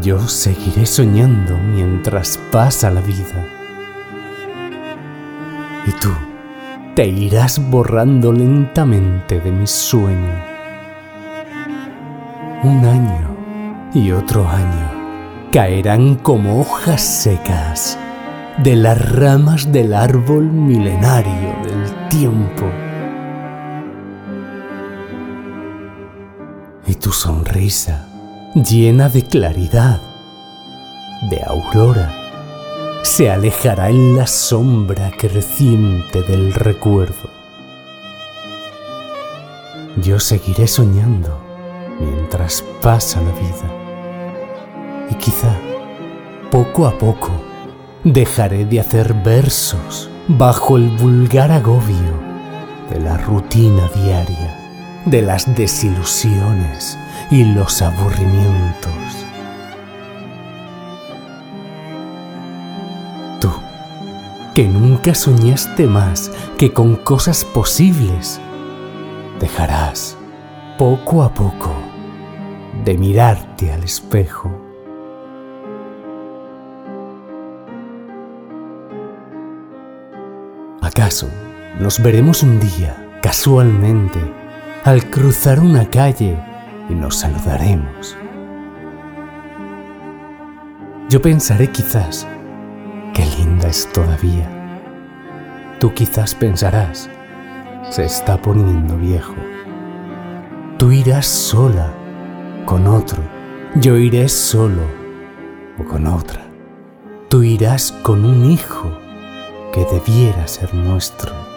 [0.00, 3.44] Yo seguiré soñando mientras pasa la vida.
[5.86, 6.10] Y tú
[6.94, 10.44] te irás borrando lentamente de mi sueño.
[12.62, 13.36] Un año
[13.94, 17.98] y otro año caerán como hojas secas
[18.58, 22.66] de las ramas del árbol milenario del tiempo.
[26.86, 28.07] Y tu sonrisa,
[28.54, 30.00] llena de claridad,
[31.30, 32.14] de aurora,
[33.02, 37.30] se alejará en la sombra creciente del recuerdo.
[40.02, 41.38] Yo seguiré soñando
[42.00, 45.08] mientras pasa la vida.
[45.10, 45.56] Y quizá,
[46.50, 47.30] poco a poco,
[48.04, 52.28] dejaré de hacer versos bajo el vulgar agobio
[52.90, 54.57] de la rutina diaria,
[55.10, 56.98] de las desilusiones
[57.30, 58.92] y los aburrimientos.
[63.40, 63.50] Tú,
[64.54, 68.40] que nunca soñaste más que con cosas posibles,
[69.40, 70.16] dejarás
[70.76, 71.72] poco a poco
[72.84, 74.50] de mirarte al espejo.
[80.82, 81.28] ¿Acaso
[81.80, 84.37] nos veremos un día, casualmente,
[84.88, 86.34] al cruzar una calle
[86.88, 88.16] y nos saludaremos?
[91.10, 92.26] Yo pensaré quizás,
[93.12, 94.48] qué linda es todavía.
[95.78, 97.10] Tú quizás pensarás,
[97.90, 99.34] se está poniendo viejo.
[100.78, 101.92] Tú irás sola
[102.64, 103.22] con otro,
[103.74, 104.84] yo iré solo
[105.78, 106.46] o con otra.
[107.28, 108.90] Tú irás con un hijo
[109.70, 111.47] que debiera ser nuestro.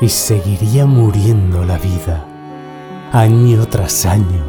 [0.00, 2.24] Y seguiría muriendo la vida,
[3.12, 4.44] año tras año,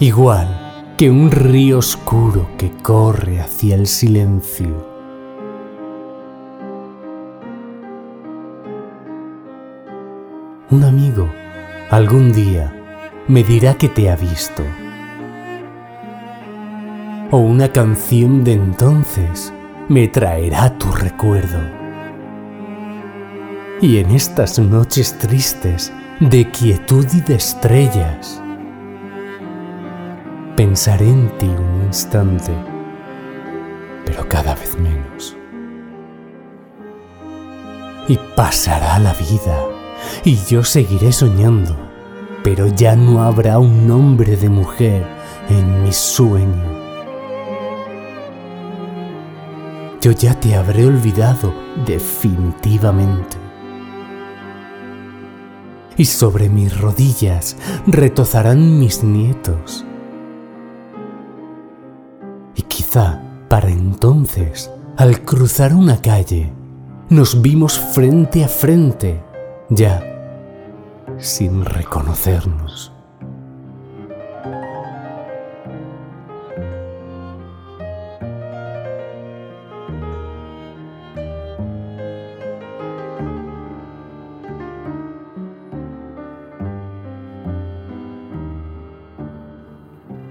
[0.00, 4.98] igual que un río oscuro que corre hacia el silencio.
[10.70, 11.28] Un amigo
[11.90, 12.74] algún día
[13.28, 14.64] me dirá que te ha visto.
[17.30, 19.52] O una canción de entonces
[19.88, 21.77] me traerá tu recuerdo.
[23.80, 28.42] Y en estas noches tristes de quietud y de estrellas,
[30.56, 32.50] pensaré en ti un instante,
[34.04, 35.36] pero cada vez menos.
[38.08, 39.68] Y pasará la vida
[40.24, 41.76] y yo seguiré soñando,
[42.42, 45.06] pero ya no habrá un nombre de mujer
[45.48, 46.78] en mi sueño.
[50.00, 51.54] Yo ya te habré olvidado
[51.86, 53.47] definitivamente.
[55.98, 59.84] Y sobre mis rodillas retozarán mis nietos.
[62.56, 66.50] Y quizá para entonces, al cruzar una calle,
[67.10, 69.22] nos vimos frente a frente
[69.70, 70.02] ya
[71.18, 72.92] sin reconocernos.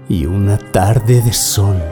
[0.08, 1.82] Y una tarde de sol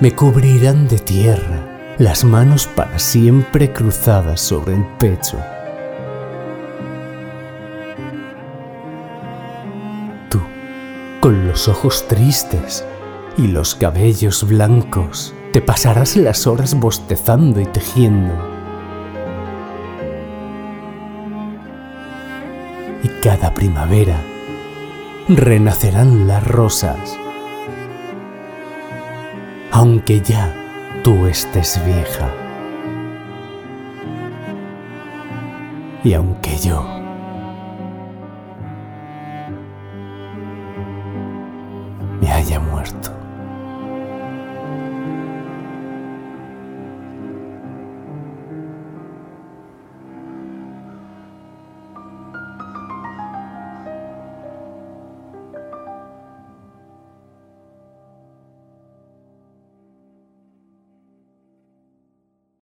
[0.00, 5.38] me cubrirán de tierra las manos para siempre cruzadas sobre el pecho
[11.20, 12.84] con los ojos tristes
[13.36, 18.32] y los cabellos blancos, te pasarás las horas bostezando y tejiendo.
[23.02, 24.18] Y cada primavera
[25.36, 26.98] renacerán las rosas,
[29.70, 30.54] aunque ya
[31.02, 32.32] tú estés vieja.
[36.02, 36.84] Y aunque yo